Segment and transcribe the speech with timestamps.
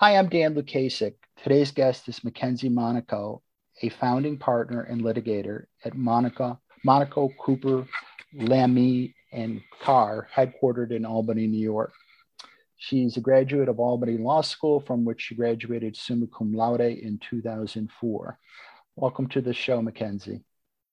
[0.00, 1.14] Hi, I'm Dan Lukasik.
[1.42, 3.42] Today's guest is Mackenzie Monaco,
[3.82, 7.84] a founding partner and litigator at Monaco, Monaco Cooper,
[8.32, 11.90] Lamme, and Carr, headquartered in Albany, New York.
[12.76, 17.18] She's a graduate of Albany Law School, from which she graduated summa cum laude in
[17.18, 18.38] 2004.
[18.94, 20.44] Welcome to the show, Mackenzie.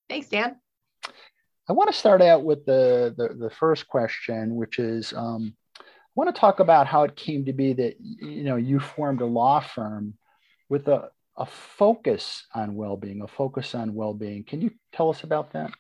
[0.10, 0.56] Thanks, Dan.
[1.70, 5.56] I want to start out with the, the, the first question, which is um,
[6.16, 9.26] want to talk about how it came to be that you know you formed a
[9.26, 10.16] law firm
[10.70, 14.44] with a, a focus on well-being, a focus on well-being.
[14.44, 15.72] Can you tell us about that?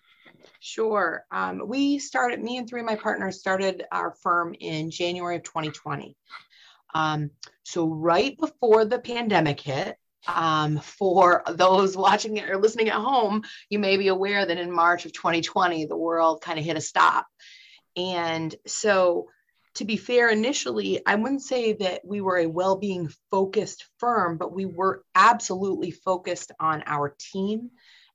[0.59, 1.25] Sure.
[1.31, 5.43] Um, we started, me and three of my partners started our firm in January of
[5.43, 6.15] 2020.
[6.93, 7.31] Um,
[7.63, 9.97] so right before the pandemic hit,
[10.27, 15.05] um, for those watching or listening at home, you may be aware that in March
[15.05, 17.27] of 2020, the world kind of hit a stop.
[17.95, 19.27] And so,
[19.75, 24.37] to be fair, initially, I wouldn't say that we were a well being focused firm,
[24.37, 27.71] but we were absolutely focused on our team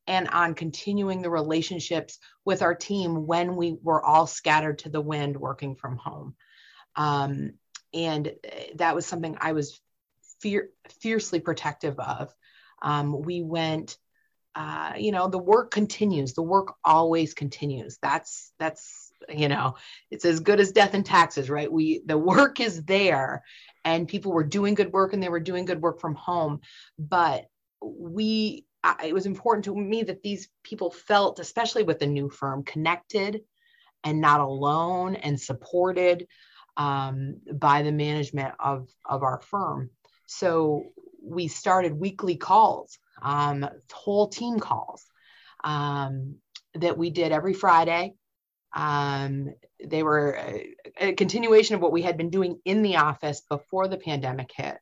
[0.06, 5.00] and on continuing the relationships with our team when we were all scattered to the
[5.00, 6.34] wind working from home.
[6.97, 7.52] Um,
[7.92, 8.33] and
[8.77, 9.80] that was something I was
[10.41, 12.34] fear, fiercely protective of.
[12.83, 13.98] Um, we went,
[14.55, 16.33] uh, you know, the work continues.
[16.33, 17.98] The work always continues.
[18.00, 19.76] That's that's you know,
[20.10, 21.70] it's as good as death and taxes, right?
[21.70, 23.44] We the work is there,
[23.84, 26.60] and people were doing good work, and they were doing good work from home.
[26.98, 27.46] But
[27.82, 32.30] we, I, it was important to me that these people felt, especially with the new
[32.30, 33.40] firm, connected
[34.04, 36.27] and not alone and supported
[36.77, 39.90] um, by the management of of our firm.
[40.27, 45.05] So we started weekly calls, um, whole team calls
[45.64, 46.36] um,
[46.74, 48.14] that we did every Friday.
[48.72, 49.54] Um,
[49.84, 53.89] they were a, a, continuation of what we had been doing in the office before
[53.89, 54.77] the pandemic hit.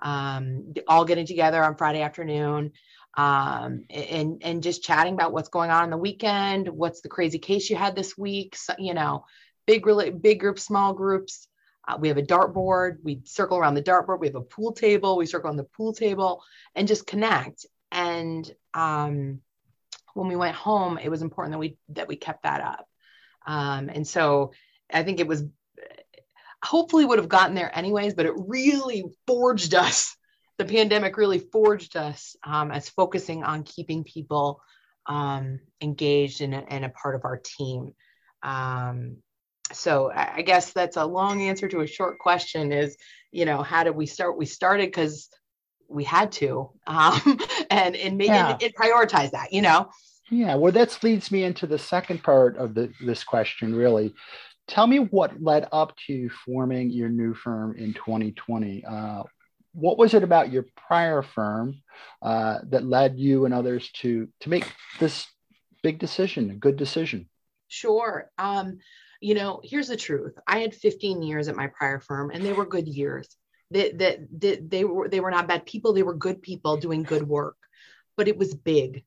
[0.00, 2.72] Um, all getting together on Friday afternoon
[3.16, 7.38] um, and and just chatting about what's going on in the weekend, what's the crazy
[7.38, 9.24] case you had this week, so, you know,
[9.66, 9.84] big
[10.20, 11.46] big groups, small groups,
[11.86, 12.98] uh, we have a dartboard.
[13.02, 14.20] We circle around the dartboard.
[14.20, 15.16] We have a pool table.
[15.16, 16.42] We circle on the pool table
[16.74, 17.66] and just connect.
[17.90, 19.40] And um,
[20.14, 22.88] when we went home, it was important that we that we kept that up.
[23.46, 24.52] Um, and so
[24.92, 25.44] I think it was
[26.64, 30.16] hopefully would have gotten there anyways, but it really forged us.
[30.58, 34.62] The pandemic really forged us um, as focusing on keeping people
[35.06, 37.92] um, engaged and, and, a part of our team.
[38.44, 39.16] Um,
[39.72, 42.96] so I guess that's a long answer to a short question is,
[43.32, 44.38] you know, how did we start?
[44.38, 45.28] We started because
[45.88, 47.20] we had to um,
[47.70, 48.56] and, and, make, yeah.
[48.60, 49.90] and prioritize that, you know?
[50.32, 54.14] Yeah, well, that leads me into the second part of the, this question, really.
[54.66, 58.82] Tell me what led up to forming your new firm in 2020.
[58.82, 59.24] Uh,
[59.74, 61.82] what was it about your prior firm
[62.22, 64.64] uh, that led you and others to to make
[64.98, 65.26] this
[65.82, 67.28] big decision, a good decision?
[67.68, 68.30] Sure.
[68.38, 68.78] Um,
[69.20, 70.38] you know, here's the truth.
[70.46, 73.36] I had 15 years at my prior firm and they were good years.
[73.70, 77.02] That that they, they were they were not bad people, they were good people doing
[77.02, 77.56] good work.
[78.16, 79.04] But it was big.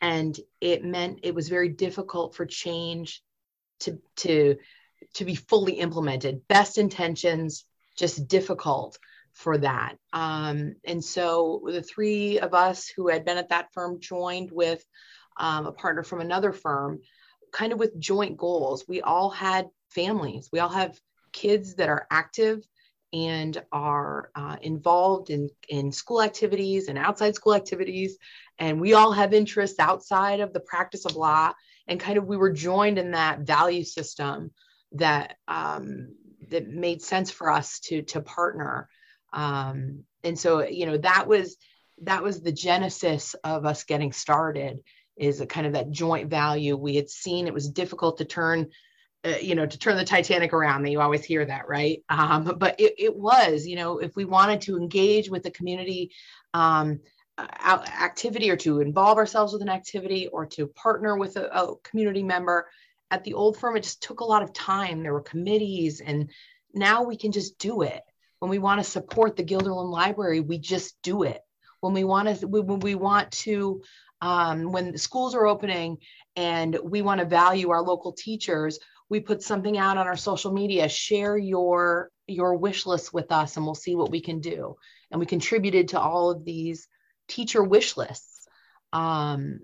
[0.00, 3.22] And it meant it was very difficult for change
[3.80, 4.56] to to
[5.14, 6.46] to be fully implemented.
[6.48, 7.64] Best intentions,
[7.96, 8.98] just difficult
[9.32, 9.96] for that.
[10.12, 14.82] Um, and so the three of us who had been at that firm joined with
[15.36, 17.00] um, a partner from another firm
[17.52, 18.84] kind of with joint goals.
[18.88, 20.98] We all had families, we all have
[21.32, 22.66] kids that are active
[23.12, 28.18] and are uh, involved in, in school activities and outside school activities.
[28.58, 31.52] And we all have interests outside of the practice of law.
[31.86, 34.50] And kind of we were joined in that value system
[34.92, 36.14] that um,
[36.50, 38.88] that made sense for us to to partner.
[39.32, 41.56] Um, and so you know that was
[42.02, 44.80] that was the genesis of us getting started
[45.16, 48.68] is a kind of that joint value we had seen it was difficult to turn
[49.26, 52.02] uh, you know to turn the titanic around that you always hear that right?
[52.08, 56.12] Um, but it, it, was you know if we wanted to engage with the community
[56.54, 57.00] um,
[57.38, 62.22] activity or to involve ourselves with an activity or to partner with a, a community
[62.22, 62.66] member
[63.10, 65.02] at the old firm it just took a lot of time.
[65.02, 66.30] There were committees and
[66.72, 68.02] now we can just do it.
[68.38, 71.40] When we want to support the Guilderland Library, we just do it.
[71.80, 73.82] When we want to, when we want to
[74.20, 75.98] um, when the schools are opening
[76.36, 78.78] and we want to value our local teachers
[79.08, 83.56] we put something out on our social media share your your wish list with us
[83.56, 84.76] and we'll see what we can do
[85.10, 86.88] and we contributed to all of these
[87.28, 88.46] teacher wish lists
[88.92, 89.60] um,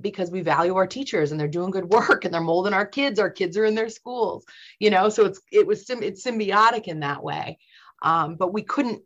[0.00, 3.18] because we value our teachers and they're doing good work and they're molding our kids
[3.18, 4.44] our kids are in their schools
[4.78, 7.58] you know so it's it was it's symbiotic in that way
[8.02, 9.02] um, but we couldn't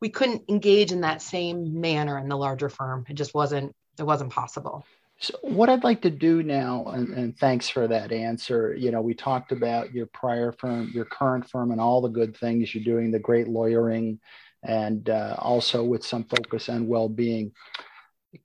[0.00, 3.04] we couldn't engage in that same manner in the larger firm.
[3.08, 4.84] It just wasn't it wasn't possible.
[5.22, 8.74] So what I'd like to do now, and, and, thanks for that answer.
[8.74, 12.34] You know, we talked about your prior firm, your current firm, and all the good
[12.34, 14.18] things you're doing, the great lawyering,
[14.62, 17.52] and uh, also with some focus on well-being.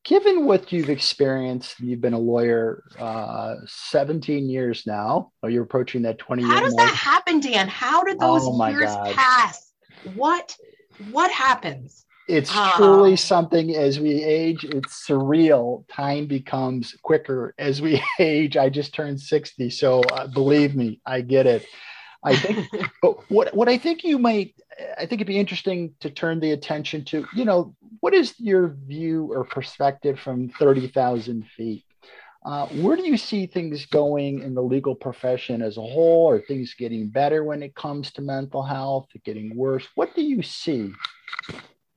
[0.03, 5.31] Given what you've experienced, you've been a lawyer uh, 17 years now.
[5.41, 6.89] Or you're approaching that 20 How does mark.
[6.89, 7.69] that happen, Dan?
[7.69, 9.15] How did those oh years God.
[9.15, 9.71] pass?
[10.15, 10.55] What
[11.11, 12.05] what happens?
[12.27, 15.85] It's uh, truly something as we age, it's surreal.
[15.89, 18.57] Time becomes quicker as we age.
[18.57, 21.65] I just turned 60, so uh, believe me, I get it.
[22.23, 22.67] I think,
[23.01, 24.55] but what, what I think you might,
[24.97, 28.75] I think it'd be interesting to turn the attention to, you know, what is your
[28.85, 31.85] view or perspective from 30,000 feet?
[32.43, 36.29] Uh, where do you see things going in the legal profession as a whole?
[36.29, 39.07] Are things getting better when it comes to mental health?
[39.23, 39.87] Getting worse?
[39.95, 40.91] What do you see?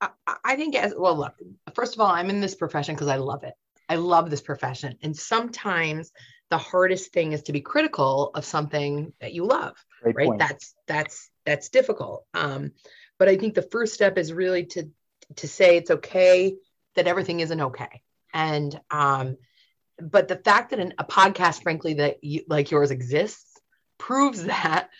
[0.00, 0.10] I,
[0.44, 1.34] I think, as well, look,
[1.74, 3.54] first of all, I'm in this profession because I love it.
[3.88, 4.96] I love this profession.
[5.02, 6.12] And sometimes
[6.50, 10.26] the hardest thing is to be critical of something that you love, Great right?
[10.28, 10.38] Point.
[10.38, 12.24] That's, that's, that's difficult.
[12.34, 12.72] Um,
[13.18, 14.90] but I think the first step is really to,
[15.36, 16.54] to say it's okay
[16.94, 18.02] that everything isn't okay.
[18.32, 19.36] And, um,
[20.00, 23.58] but the fact that an, a podcast, frankly, that you, like yours exists
[23.98, 24.90] proves that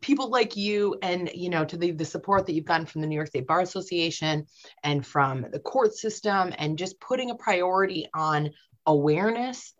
[0.00, 3.06] people like you and you know to the, the support that you've gotten from the
[3.06, 4.46] new york state bar association
[4.82, 8.50] and from the court system and just putting a priority on
[8.86, 9.74] awareness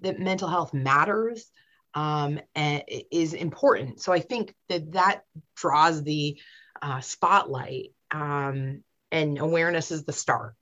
[0.00, 1.50] that mental health matters
[1.94, 4.00] um, and is important.
[4.00, 5.22] So i think that that
[5.56, 6.40] draws the
[6.80, 10.54] uh, spotlight um, and awareness is the start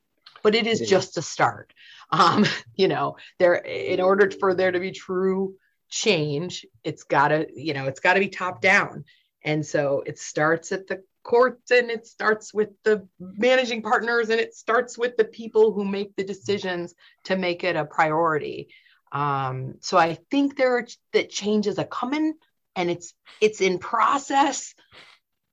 [0.46, 1.72] but it is just a start.
[2.08, 5.56] Um, you know there in order for there to be true
[5.88, 9.04] change it's got to you know it's got to be top down
[9.44, 14.40] and so it starts at the courts and it starts with the managing partners and
[14.40, 16.94] it starts with the people who make the decisions
[17.24, 18.68] to make it a priority
[19.12, 22.34] um, so i think there are that changes are coming
[22.74, 24.74] and it's it's in process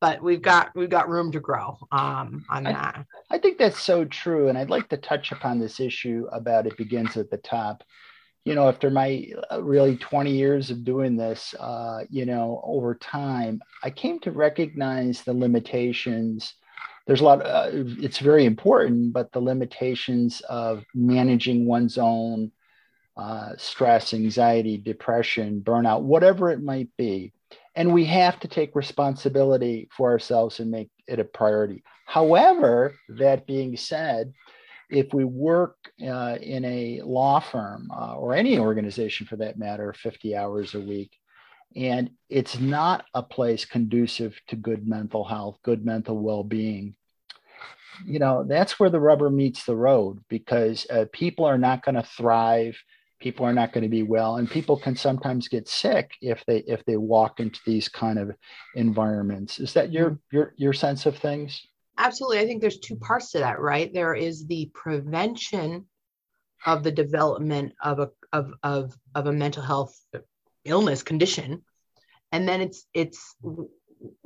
[0.04, 3.06] but we've got we've got room to grow um, on I, that.
[3.30, 6.76] I think that's so true, and I'd like to touch upon this issue about it
[6.76, 7.86] begins at the top.
[8.46, 12.94] You know, after my uh, really 20 years of doing this, uh, you know, over
[12.96, 16.56] time, I came to recognize the limitations.
[17.08, 17.46] There's a lot.
[17.46, 22.52] uh, it's very important, but the limitations of managing one's own
[23.16, 27.32] uh, stress, anxiety, depression, burnout, whatever it might be
[27.76, 31.84] and we have to take responsibility for ourselves and make it a priority.
[32.06, 34.34] However, that being said,
[34.90, 39.94] if we work uh, in a law firm uh, or any organization for that matter,
[39.94, 41.12] 50 hours a week,
[41.76, 46.96] and it's not a place conducive to good mental health, good mental well being,
[48.06, 51.96] you know, that's where the rubber meets the road because uh, people are not going
[51.96, 52.78] to thrive
[53.24, 56.58] people are not going to be well and people can sometimes get sick if they
[56.68, 58.36] if they walk into these kind of
[58.76, 60.36] environments is that your mm-hmm.
[60.36, 61.66] your your sense of things
[62.04, 63.94] absolutely i think there's two parts to that right?
[63.94, 65.86] There is the prevention
[66.66, 69.96] of the development of a of of, of a mental health
[70.66, 71.64] illness condition
[72.32, 73.36] and then it's it's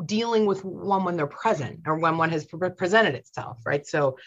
[0.05, 2.45] dealing with one when they're present or when one has
[2.77, 3.85] presented itself right?
[3.85, 4.17] So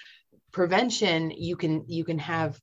[0.52, 2.60] prevention you can you can have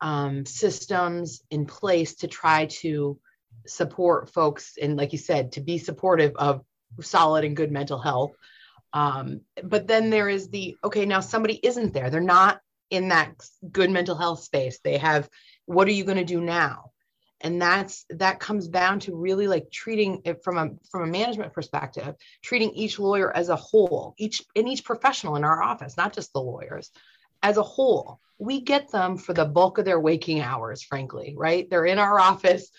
[0.00, 3.18] um, systems in place to try to
[3.66, 6.62] support folks and like you said to be supportive of
[7.00, 8.32] solid and good mental health
[8.96, 12.08] um, but then there is the okay now somebody isn't there.
[12.08, 13.34] They're not in that
[13.70, 14.78] good mental health space.
[14.82, 15.28] They have
[15.66, 16.92] what are you going to do now?
[17.42, 21.52] And that's that comes down to really like treating it from a from a management
[21.52, 26.14] perspective treating each lawyer as a whole each in each professional in our office not
[26.14, 26.90] just the lawyers
[27.42, 28.18] as a whole.
[28.38, 31.68] We get them for the bulk of their waking hours frankly right?
[31.68, 32.70] They're in our office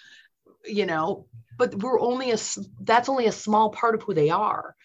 [0.66, 1.28] you know
[1.60, 2.38] but we're only a
[2.82, 4.76] that's only a small part of who they are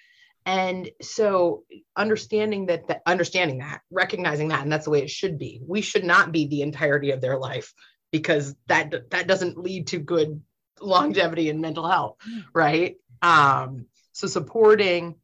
[0.44, 1.64] and so
[1.96, 5.60] understanding that, that understanding that recognizing that and that's the way it should be.
[5.66, 7.72] We should not be the entirety of their life
[8.10, 10.42] because that that doesn't lead to good
[10.80, 12.16] longevity and mental health
[12.54, 12.96] right?
[13.20, 15.16] Um so supporting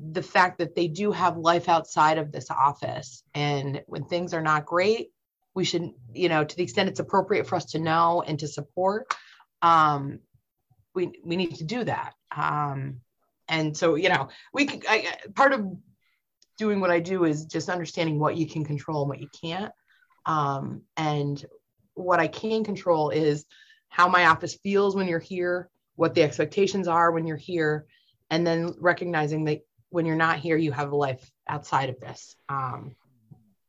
[0.00, 4.42] the fact that they do have life outside of this office and when things are
[4.42, 5.12] not great
[5.54, 8.48] we should you know to the extent it's appropriate for us to know and to
[8.48, 9.14] support
[9.62, 10.18] um
[10.94, 12.14] we we need to do that.
[12.34, 13.00] Um
[13.48, 15.66] and so you know we can I, part of
[16.58, 19.72] doing what i do is just understanding what you can control and what you can't.
[20.26, 21.44] Um and
[21.94, 23.44] what i can control is
[23.88, 27.86] how my office feels when you're here what the expectations are when you're here
[28.30, 29.60] and then recognizing that
[29.94, 32.34] when you're not here, you have a life outside of this.
[32.48, 32.96] Um,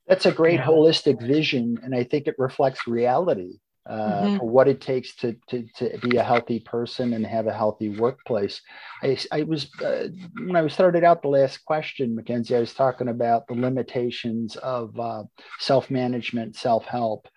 [0.08, 4.38] That's a great holistic vision, and I think it reflects reality uh, mm-hmm.
[4.38, 7.90] for what it takes to, to to be a healthy person and have a healthy
[7.90, 8.62] workplace.
[9.04, 13.10] I, I was uh, when I started out the last question, Mackenzie, I was talking
[13.10, 15.24] about the limitations of uh,
[15.60, 17.28] self management, self help.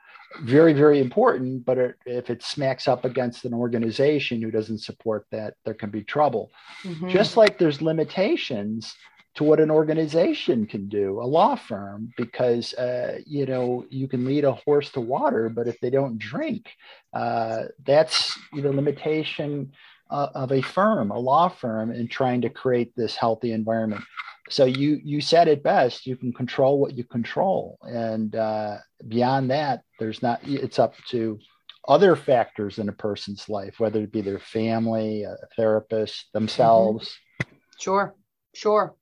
[0.42, 5.26] Very, very important, but it, if it smacks up against an organization who doesn't support
[5.30, 6.50] that, there can be trouble.
[6.84, 7.08] Mm-hmm.
[7.08, 8.94] Just like there's limitations
[9.38, 14.24] to what an organization can do, a law firm, because uh, you know you can
[14.24, 16.68] lead a horse to water, but if they don't drink,
[17.12, 19.70] uh, that's the limitation
[20.10, 24.02] uh, of a firm, a law firm, in trying to create this healthy environment.
[24.50, 26.04] So you you said it best.
[26.04, 30.40] You can control what you control, and uh, beyond that, there's not.
[30.42, 31.38] It's up to
[31.86, 37.06] other factors in a person's life, whether it be their family, a therapist, themselves.
[37.06, 37.54] Mm-hmm.
[37.78, 38.14] Sure,
[38.52, 38.97] sure.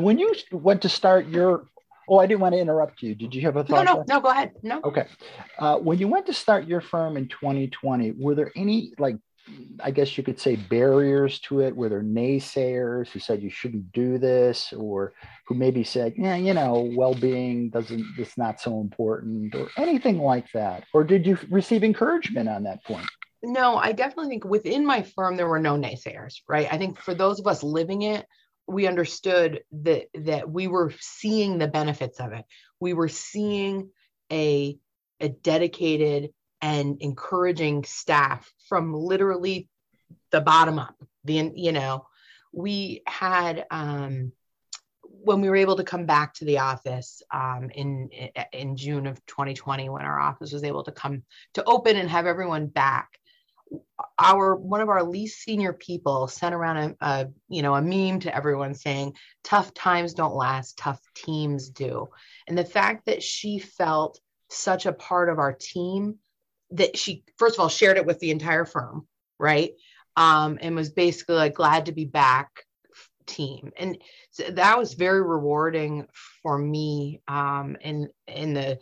[0.00, 1.66] When you went to start your,
[2.08, 3.14] oh, I didn't want to interrupt you.
[3.14, 3.84] Did you have a thought?
[3.84, 4.20] No, no, no.
[4.20, 4.52] Go ahead.
[4.62, 4.80] No.
[4.84, 5.06] Okay.
[5.58, 9.16] Uh, when you went to start your firm in 2020, were there any like,
[9.82, 11.74] I guess you could say barriers to it?
[11.74, 15.12] Were there naysayers who said you shouldn't do this, or
[15.46, 20.52] who maybe said, yeah, you know, well-being doesn't, it's not so important, or anything like
[20.52, 20.84] that?
[20.94, 23.06] Or did you receive encouragement on that point?
[23.42, 26.68] no, I definitely think within my firm there were no naysayers, right?
[26.70, 28.26] I think for those of us living it,
[28.70, 32.44] we understood that that we were seeing the benefits of it.
[32.78, 33.90] We were seeing
[34.32, 34.78] a
[35.20, 36.30] a dedicated
[36.62, 39.68] and encouraging staff from literally
[40.30, 40.94] the bottom up.
[41.24, 42.06] The you know,
[42.52, 44.32] we had um,
[45.02, 48.08] when we were able to come back to the office um, in
[48.52, 51.22] in June of 2020, when our office was able to come
[51.54, 53.18] to open and have everyone back,
[54.18, 58.20] our one of our least senior people sent around a, a, you know a meme
[58.20, 62.08] to everyone saying tough times don't last tough teams do.
[62.46, 66.16] And the fact that she felt such a part of our team
[66.72, 69.06] that she first of all shared it with the entire firm
[69.40, 69.72] right?
[70.16, 72.50] Um, and was basically like glad to be back
[73.26, 73.72] team.
[73.76, 73.98] And
[74.30, 76.06] so that was very rewarding
[76.42, 78.78] for me um, in in the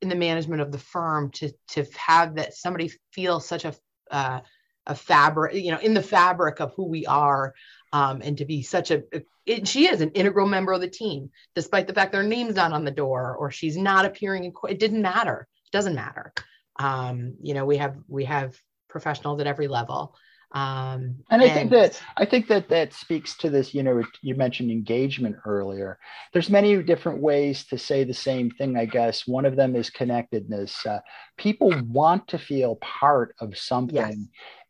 [0.00, 3.74] in the management of the firm to to have that somebody feel such a
[4.14, 4.40] uh,
[4.86, 7.54] a fabric, you know, in the fabric of who we are,
[7.92, 9.02] um, and to be such a,
[9.46, 12.72] it, she is an integral member of the team, despite the fact their name's not
[12.72, 14.52] on the door or she's not appearing in.
[14.68, 15.48] It didn't matter.
[15.66, 16.32] It doesn't matter.
[16.76, 18.56] Um, you know, we have we have
[18.88, 20.14] professionals at every level.
[20.54, 23.74] Um, and I and, think that I think that that speaks to this.
[23.74, 25.98] You know, you mentioned engagement earlier.
[26.32, 28.76] There's many different ways to say the same thing.
[28.76, 30.86] I guess one of them is connectedness.
[30.86, 31.00] Uh,
[31.36, 33.96] people want to feel part of something.
[33.96, 34.16] Yes.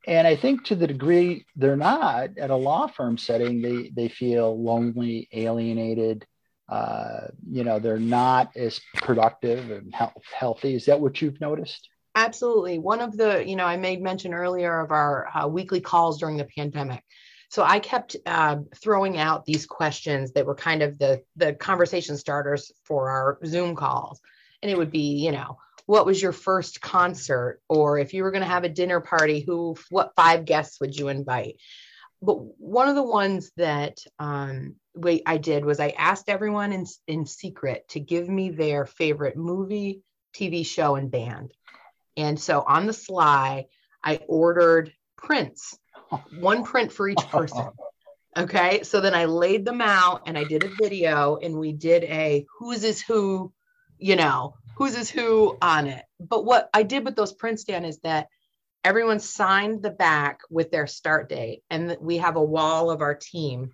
[0.07, 4.09] And I think to the degree they're not at a law firm setting, they they
[4.09, 6.27] feel lonely, alienated.
[6.67, 10.75] Uh, you know, they're not as productive and health, healthy.
[10.75, 11.91] Is that what you've noticed?
[12.25, 12.79] Absolutely.
[12.79, 16.39] One of the, you know, I made mention earlier of our uh, weekly calls during
[16.39, 17.05] the pandemic.
[17.51, 22.17] So I kept uh, throwing out these questions that were kind of the the conversation
[22.17, 24.23] starters for our Zoom calls,
[24.63, 28.31] and it would be, you know, what was your first concert, or if you were
[28.31, 31.57] going to have a dinner party, who, what five guests would you invite?
[32.23, 36.87] But one of the ones that um, wait I did was I asked everyone in
[37.07, 40.01] in secret to give me their favorite movie,
[40.35, 41.53] TV show, and band
[42.17, 43.67] and so on the sly,
[44.03, 45.79] I ordered prints,
[46.39, 47.69] one print for each person.
[48.37, 48.83] Okay.
[48.83, 52.45] So then I laid them out and I did a video and we did a
[52.59, 53.53] whose is who,
[53.99, 56.05] you know, whose is who on it.
[56.19, 58.27] But what I did with those prints, Dan, is that
[58.83, 63.15] everyone signed the back with their start date and we have a wall of our
[63.15, 63.73] team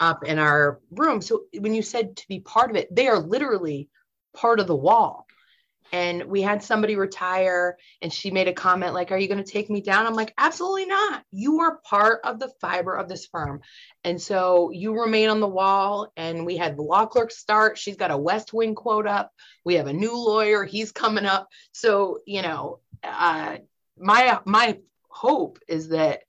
[0.00, 1.20] up in our room.
[1.20, 3.90] So when you said to be part of it, they are literally
[4.34, 5.26] part of the wall
[5.92, 9.50] and we had somebody retire and she made a comment like are you going to
[9.50, 10.06] take me down?
[10.06, 11.24] I'm like absolutely not.
[11.30, 13.60] You are part of the fiber of this firm.
[14.04, 17.78] And so you remain on the wall and we had the law clerk start.
[17.78, 19.32] She's got a west wing quote up.
[19.64, 20.64] We have a new lawyer.
[20.64, 21.48] He's coming up.
[21.72, 23.56] So you know uh,
[23.98, 24.78] my my
[25.08, 26.20] hope is that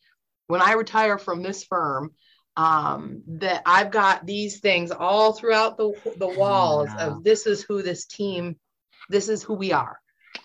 [0.47, 2.11] when i retire from this firm
[2.57, 7.81] um, that I've got these things all throughout the the walls of this is who
[7.81, 8.57] this team
[9.11, 9.99] this is who we are.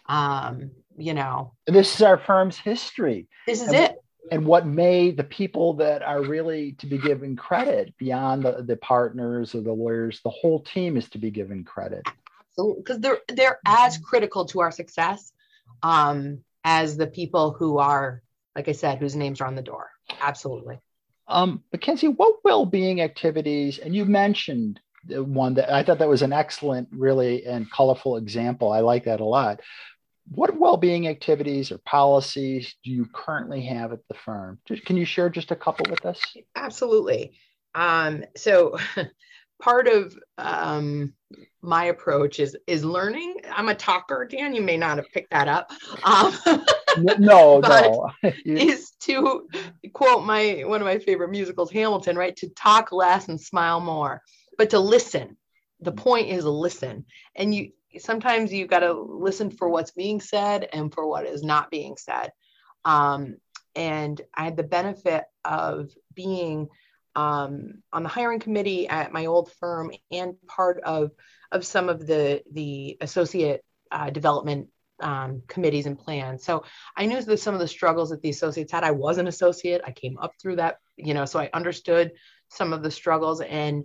[0.06, 3.28] Um, you know, this is our firm's history.
[3.46, 3.96] This is and, it.
[4.32, 8.76] And what made the people that are really to be given credit beyond the, the
[8.76, 12.02] partners or the lawyers, the whole team is to be given credit.
[12.50, 15.32] Absolutely, because they're they're as critical to our success
[15.82, 18.22] um, as the people who are,
[18.56, 19.90] like I said, whose names are on the door.
[20.20, 20.80] Absolutely.
[21.28, 26.32] Um, Mackenzie, what well-being activities, and you mentioned one that I thought that was an
[26.32, 28.72] excellent, really, and colorful example.
[28.72, 29.60] I like that a lot.
[30.28, 34.58] What well-being activities or policies do you currently have at the firm?
[34.84, 36.20] Can you share just a couple with us?
[36.56, 37.38] Absolutely.
[37.74, 38.76] Um, so
[39.62, 41.12] part of um,
[41.62, 43.36] my approach is is learning.
[43.52, 44.54] I'm a talker, Dan.
[44.54, 45.70] You may not have picked that up.
[46.04, 46.34] Um,
[47.18, 48.10] no, no.
[48.44, 49.48] is to
[49.92, 52.36] quote my one of my favorite musicals, Hamilton, right?
[52.36, 54.22] To talk less and smile more,
[54.56, 55.36] but to listen.
[55.80, 60.68] The point is listen, and you sometimes you got to listen for what's being said
[60.72, 62.32] and for what is not being said.
[62.84, 63.36] Um,
[63.74, 66.68] and I had the benefit of being
[67.14, 71.10] um, on the hiring committee at my old firm and part of
[71.52, 74.68] of some of the the associate uh, development
[75.00, 76.44] um, committees and plans.
[76.44, 76.64] So
[76.96, 78.84] I knew that some of the struggles that the associates had.
[78.84, 79.82] I was an associate.
[79.84, 82.12] I came up through that, you know, so I understood
[82.48, 83.40] some of the struggles.
[83.40, 83.84] And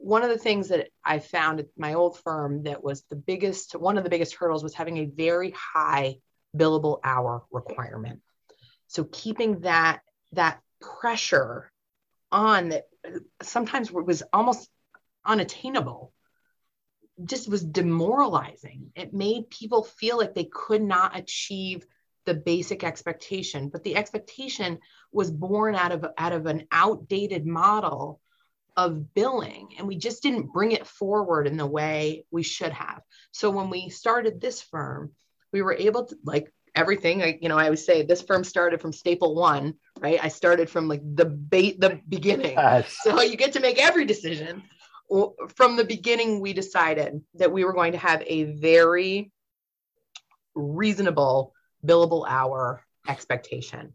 [0.00, 3.74] one of the things that I found at my old firm that was the biggest,
[3.74, 6.16] one of the biggest hurdles was having a very high
[6.56, 8.20] billable hour requirement.
[8.86, 10.00] So keeping that
[10.32, 11.70] that pressure
[12.30, 12.86] on that
[13.42, 14.68] sometimes was almost
[15.24, 16.12] unattainable
[17.24, 21.84] just was demoralizing it made people feel like they could not achieve
[22.26, 24.78] the basic expectation but the expectation
[25.10, 28.20] was born out of out of an outdated model
[28.78, 33.02] of billing and we just didn't bring it forward in the way we should have
[33.32, 35.10] so when we started this firm
[35.52, 37.22] we were able to like everything.
[37.22, 40.18] I, you know, I always say this firm started from staple one, right?
[40.22, 42.52] I started from like the bait, the beginning.
[42.52, 42.96] Yes.
[43.02, 44.62] So you get to make every decision.
[45.56, 49.32] From the beginning, we decided that we were going to have a very
[50.54, 51.54] reasonable
[51.84, 53.94] billable hour expectation.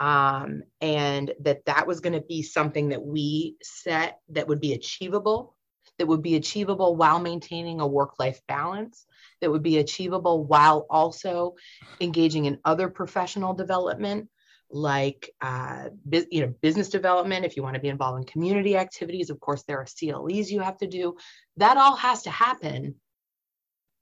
[0.00, 4.72] Um, and that that was going to be something that we set that would be
[4.72, 5.56] achievable,
[5.98, 9.06] that would be achievable while maintaining a work life balance,
[9.40, 11.54] that would be achievable while also
[12.00, 14.28] engaging in other professional development
[14.70, 18.76] like uh, bu- you know business development if you want to be involved in community
[18.76, 21.16] activities of course there are CLEs you have to do.
[21.58, 22.96] That all has to happen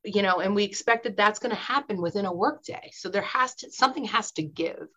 [0.04, 3.22] you know and we expect that that's going to happen within a workday so there
[3.22, 4.88] has to something has to give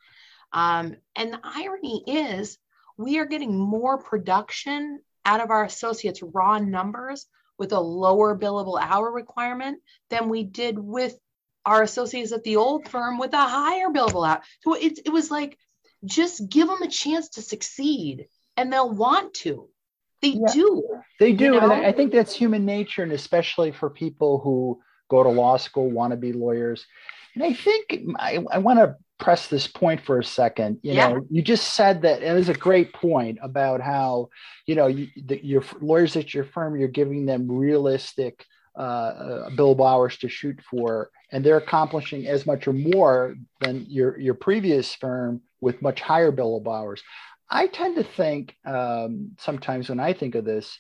[0.54, 2.58] um, and the irony is
[2.98, 7.26] we are getting more production out of our associates raw numbers
[7.58, 9.80] with a lower billable hour requirement
[10.10, 11.18] than we did with
[11.66, 14.42] our associates at the old firm with a higher billable hour.
[14.62, 15.58] So it, it was like,
[16.04, 19.70] just give them a chance to succeed and they'll want to.
[20.22, 20.84] They yeah, do.
[21.20, 21.46] They do.
[21.46, 21.72] You know?
[21.72, 24.80] And I think that's human nature, and especially for people who
[25.10, 26.86] go to law school, want to be lawyers.
[27.34, 30.80] And I think I, I want to press this point for a second.
[30.84, 31.10] You yeah.
[31.10, 34.30] know, you just said that it was a great point about how,
[34.66, 38.46] you know, you, the, your lawyers at your firm, you're giving them realistic
[38.78, 43.86] uh, uh, billable hours to shoot for, and they're accomplishing as much or more than
[43.88, 47.02] your your previous firm with much higher billable hours.
[47.50, 50.78] I tend to think um, sometimes when I think of this,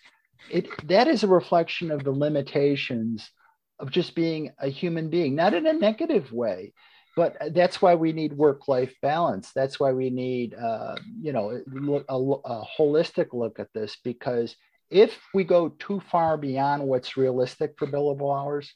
[0.51, 3.31] it that is a reflection of the limitations
[3.79, 6.73] of just being a human being, not in a negative way
[7.15, 9.51] but that's why we need work-life balance.
[9.53, 11.61] That's why we need uh, you know
[12.09, 14.55] a, a, holistic look at this because
[14.89, 18.71] if we go too far beyond what's realistic for billable hours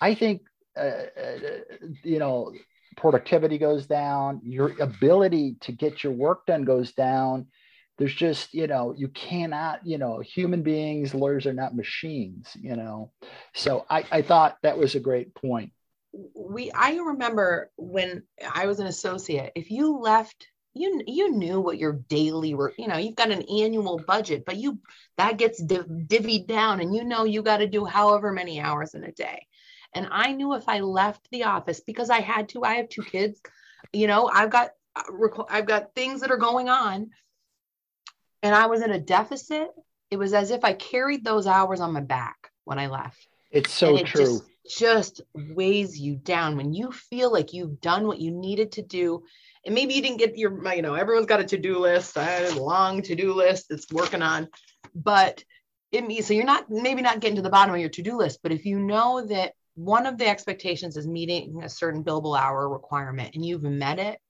[0.00, 0.42] i think
[0.76, 1.38] uh, uh,
[2.02, 2.52] you know
[2.98, 7.46] productivity goes down your ability to get your work done goes down.
[7.96, 12.76] There's just you know you cannot you know human beings lawyers are not machines you
[12.76, 13.12] know.
[13.54, 15.72] So i, I thought that was a great point
[16.34, 18.22] we i remember when
[18.54, 22.74] i was an associate if you left you you knew what your daily work.
[22.78, 24.78] you know you've got an annual budget but you
[25.16, 28.94] that gets div- divvied down and you know you got to do however many hours
[28.94, 29.46] in a day.
[29.94, 33.02] And i knew if i left the office because i had to i have two
[33.02, 33.40] kids
[33.92, 35.02] you know i've got uh,
[35.48, 37.10] i've got things that are going on.
[38.42, 39.68] And i was in a deficit.
[40.10, 43.28] It was as if i carried those hours on my back when i left.
[43.50, 44.22] It's so it true.
[44.22, 46.56] just, just weighs you down.
[46.56, 49.24] When you feel like you've done what you needed to do
[49.64, 52.52] and maybe you didn't get your you know everyone's got a to-do list I had
[52.52, 54.48] a long to-do list that's working on
[54.94, 55.42] but
[55.90, 58.38] it means so you're not maybe not getting to the bottom of your to-do list
[58.42, 62.68] but if you know that one of the expectations is meeting a certain billable hour
[62.68, 64.20] requirement and you've met it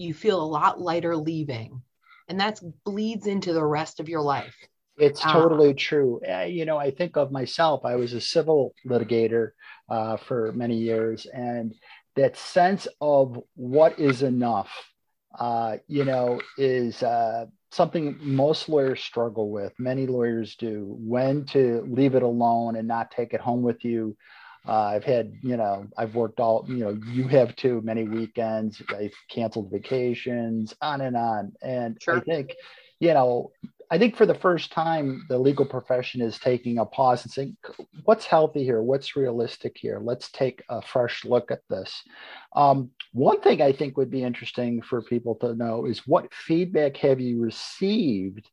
[0.00, 1.82] you feel a lot lighter leaving.
[2.28, 4.56] And that bleeds into the rest of your life
[5.00, 6.20] it's uh, totally true.
[6.28, 9.50] Uh, you know, I think of myself, I was a civil litigator
[9.88, 11.74] uh, for many years, and
[12.16, 14.70] that sense of what is enough
[15.38, 19.72] uh, you know, is uh, something most lawyers struggle with.
[19.78, 20.96] Many lawyers do.
[20.98, 24.16] When to leave it alone and not take it home with you.
[24.66, 28.82] Uh, I've had, you know, I've worked all, you know, you have too many weekends.
[28.90, 31.52] I've canceled vacations, on and on.
[31.62, 32.18] And sure.
[32.18, 32.54] I think,
[32.98, 33.52] you know,
[33.92, 37.56] I think for the first time, the legal profession is taking a pause and saying,
[38.04, 38.80] what's healthy here?
[38.80, 39.98] What's realistic here?
[40.00, 42.04] Let's take a fresh look at this.
[42.54, 46.98] Um, one thing I think would be interesting for people to know is what feedback
[46.98, 48.48] have you received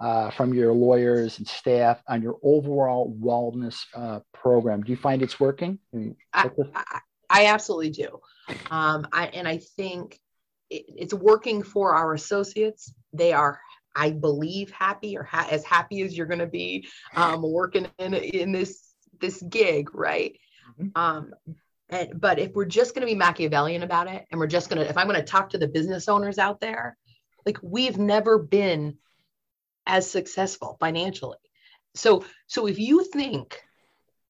[0.00, 4.82] uh, from your lawyers and staff on your overall wellness uh, program?
[4.82, 5.78] Do you find it's working?
[6.34, 8.18] I, I, I, absolutely do.
[8.68, 10.18] Um, I, and I think
[10.70, 12.92] it, it's working for our associates.
[13.12, 13.60] They are
[13.94, 18.14] I believe happy or ha- as happy as you're going to be um, working in
[18.14, 20.38] in this this gig, right?
[20.78, 20.88] Mm-hmm.
[20.94, 21.34] Um,
[21.88, 24.82] and but if we're just going to be Machiavellian about it, and we're just going
[24.82, 26.96] to, if I'm going to talk to the business owners out there,
[27.44, 28.96] like we've never been
[29.86, 31.38] as successful financially.
[31.94, 33.60] So so if you think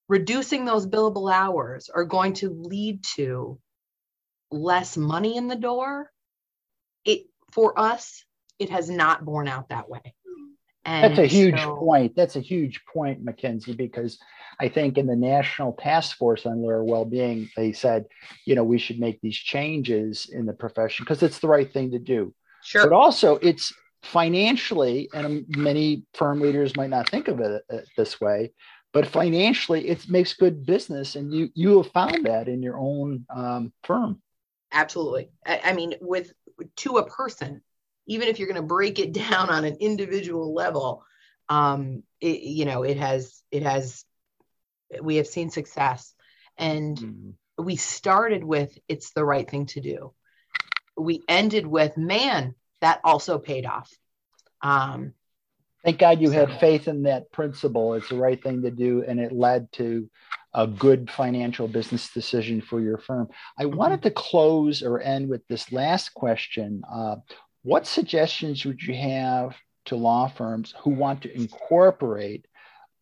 [0.08, 3.58] reducing those billable hours are going to lead to
[4.50, 6.10] less money in the door,
[7.04, 8.24] it for us
[8.62, 10.14] it has not borne out that way.
[10.84, 12.16] And That's a huge so, point.
[12.16, 14.18] That's a huge point, Mackenzie, because
[14.58, 18.06] I think in the National Task Force on Lawyer Wellbeing, they said,
[18.46, 21.92] you know, we should make these changes in the profession because it's the right thing
[21.92, 22.34] to do.
[22.64, 22.82] Sure.
[22.82, 23.72] But also, it's
[24.02, 28.52] financially, and many firm leaders might not think of it uh, this way,
[28.92, 33.24] but financially, it makes good business, and you you have found that in your own
[33.34, 34.20] um, firm.
[34.70, 35.30] Absolutely.
[35.46, 36.32] I, I mean, with
[36.76, 37.62] to a person,
[38.06, 41.04] even if you're going to break it down on an individual level
[41.48, 44.04] um it, you know it has it has
[45.02, 46.14] we have seen success
[46.56, 47.64] and mm-hmm.
[47.64, 50.12] we started with it's the right thing to do
[50.96, 53.90] we ended with man that also paid off
[54.60, 55.14] um
[55.84, 56.32] thank god you so.
[56.46, 60.08] had faith in that principle it's the right thing to do and it led to
[60.54, 63.28] a good financial business decision for your firm.
[63.58, 63.76] I mm-hmm.
[63.76, 66.82] wanted to close or end with this last question.
[66.92, 67.16] Uh,
[67.62, 72.46] what suggestions would you have to law firms who want to incorporate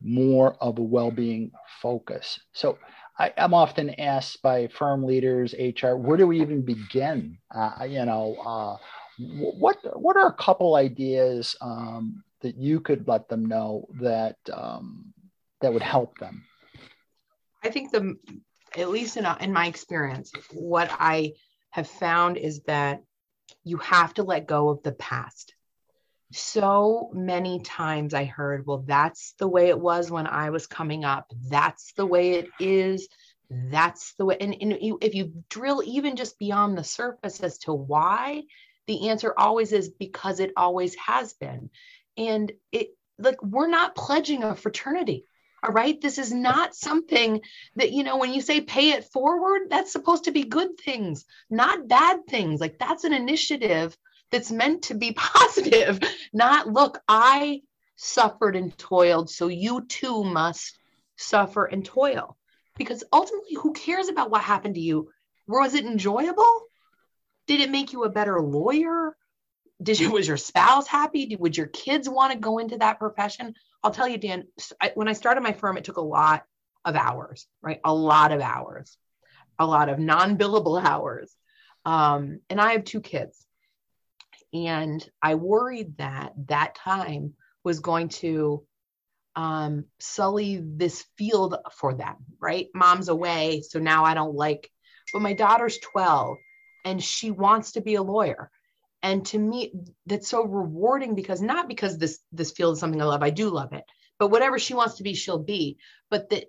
[0.03, 2.41] more of a well-being focus?
[2.53, 2.79] So
[3.19, 7.39] I, am often asked by firm leaders, HR, where do we even begin?
[7.55, 8.77] Uh, you know, uh,
[9.19, 15.13] what what are a couple ideas um, that you could let them know that um,
[15.61, 16.45] that would help them?
[17.63, 18.17] I think the
[18.77, 21.33] at least in, in my experience, what I
[21.71, 23.03] have found is that
[23.65, 25.55] you have to let go of the past.
[26.33, 31.05] So many times I heard, well, that's the way it was when I was coming
[31.05, 31.27] up.
[31.49, 33.09] That's the way it is.
[33.51, 34.37] That's the way.
[34.41, 38.45] And, and if you drill even just beyond the surface as to why,
[38.87, 41.71] the answer always is because it always has been.
[42.17, 45.25] And it, like, we're not pledging a fraternity.
[45.63, 46.01] All right.
[46.01, 47.41] This is not something
[47.77, 51.27] that, you know, when you say pay it forward, that's supposed to be good things,
[51.51, 52.61] not bad things.
[52.61, 53.97] Like that's an initiative
[54.31, 56.01] that's meant to be positive,
[56.33, 57.63] not look, I
[57.97, 60.79] suffered and toiled, so you too must
[61.17, 62.37] suffer and toil.
[62.79, 65.11] Because ultimately, who cares about what happened to you?
[65.47, 66.63] Was it enjoyable?
[67.47, 69.17] Did it make you a better lawyer?
[69.83, 71.27] Did you, was your spouse happy?
[71.27, 73.55] Did, would your kids want to go into that profession?
[73.83, 74.45] I'll tell you, Dan,
[74.81, 76.45] I, when I started my firm, it took a lot
[76.85, 77.81] of hours, right?
[77.85, 78.97] A lot of hours,
[79.59, 81.35] a lot of non billable hours.
[81.85, 83.47] Um, and I have two kids.
[84.53, 88.65] And I worried that that time was going to
[89.37, 92.67] um, sully this field for them, right?
[92.75, 93.63] Mom's away.
[93.67, 94.71] So now I don't like,
[95.13, 96.37] but my daughter's 12
[96.85, 98.51] and she wants to be a lawyer
[99.03, 99.73] and to me
[100.07, 103.49] that's so rewarding because not because this this field is something i love i do
[103.49, 103.85] love it
[104.21, 105.79] but whatever she wants to be she'll be.
[106.11, 106.45] But that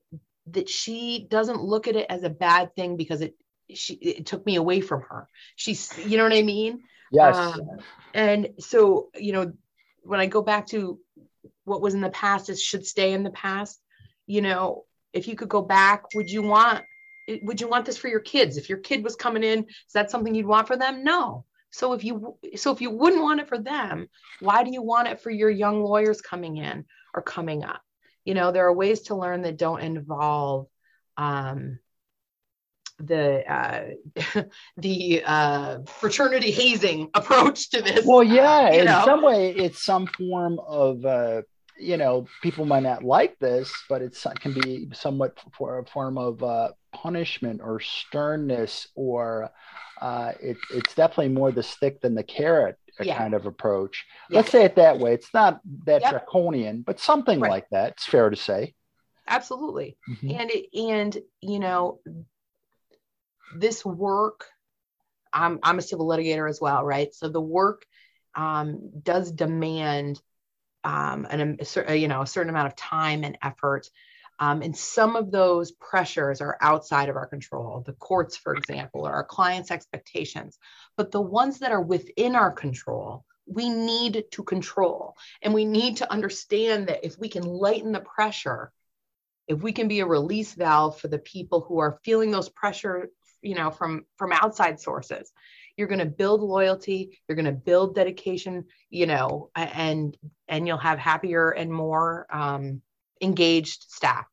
[0.47, 3.33] that she doesn't look at it as a bad thing because it
[3.73, 5.27] she it took me away from her.
[5.55, 6.81] She's you know what i mean?
[7.11, 7.35] Yes.
[7.35, 7.61] Um,
[8.13, 9.53] and so you know
[10.03, 10.99] when i go back to
[11.63, 13.81] what was in the past it should stay in the past.
[14.27, 14.83] You know
[15.13, 16.83] if you could go back would you want
[17.43, 18.57] would you want this for your kids?
[18.57, 21.05] If your kid was coming in is that something you'd want for them?
[21.05, 24.07] No so if you so if you wouldn't want it for them,
[24.39, 27.81] why do you want it for your young lawyers coming in or coming up?
[28.25, 30.67] You know, there are ways to learn that don't involve
[31.17, 31.79] um,
[32.99, 34.43] the uh,
[34.77, 38.05] the uh, fraternity hazing approach to this.
[38.05, 39.03] Well, yeah, in know?
[39.05, 41.41] some way, it's some form of uh,
[41.81, 46.17] you know, people might not like this, but it can be somewhat for a form
[46.17, 49.49] of uh, punishment or sternness, or
[50.01, 53.17] uh, it, it's definitely more the stick than the carrot yeah.
[53.17, 54.05] kind of approach.
[54.29, 54.37] Yeah.
[54.37, 55.13] Let's say it that way.
[55.13, 56.11] It's not that yep.
[56.11, 57.51] draconian, but something right.
[57.51, 57.93] like that.
[57.93, 58.73] It's fair to say.
[59.27, 59.97] Absolutely.
[60.09, 60.31] Mm-hmm.
[60.31, 61.99] And it, and you know,
[63.55, 64.45] this work.
[65.33, 67.13] I'm I'm a civil litigator as well, right?
[67.13, 67.85] So the work
[68.35, 70.21] um, does demand
[70.83, 73.89] um, an, a, you know a certain amount of time and effort.
[74.39, 79.07] Um, and some of those pressures are outside of our control, the courts, for example,
[79.07, 80.57] or our clients' expectations.
[80.97, 85.15] But the ones that are within our control, we need to control.
[85.43, 88.71] And we need to understand that if we can lighten the pressure,
[89.47, 93.09] if we can be a release valve for the people who are feeling those pressure,
[93.43, 95.31] you know, from from outside sources,
[95.81, 100.15] you're going to build loyalty you're going to build dedication you know and
[100.47, 102.83] and you'll have happier and more um,
[103.19, 104.25] engaged staff.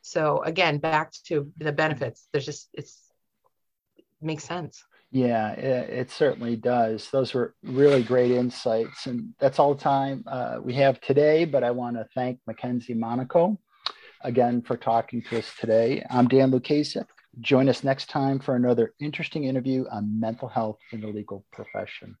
[0.00, 2.98] So again back to the benefits there's just it's
[3.96, 4.82] it makes sense.
[5.12, 7.10] Yeah it, it, certainly does.
[7.10, 11.62] Those were really great insights and that's all the time uh, we have today but
[11.62, 13.56] i want to thank mackenzie monaco
[14.24, 16.04] again for talking to us today.
[16.10, 17.06] I'm dan Lukasik.
[17.40, 22.16] Join us next time for another interesting interview on mental health in the legal profession.